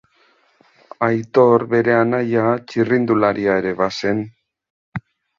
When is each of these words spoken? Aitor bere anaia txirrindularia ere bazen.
Aitor 1.07 1.65
bere 1.73 1.93
anaia 1.97 2.45
txirrindularia 2.71 3.57
ere 3.65 3.75
bazen. 3.83 4.23